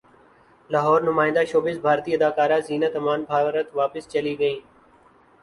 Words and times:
لاہورنمائندہ 0.69 1.43
showbiz 1.51 1.77
بھارتی 1.81 2.13
اداکارہ 2.15 2.59
زینت 2.67 2.93
امان 2.99 3.19
بھارت 3.29 3.67
واپس 3.79 4.03
چلی 4.13 4.33
گئیں 4.39 4.59